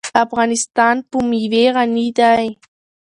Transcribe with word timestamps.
افغانستان 0.23 0.95
په 1.09 1.17
مېوې 1.29 1.65
غني 1.75 2.07
دی. 2.19 2.45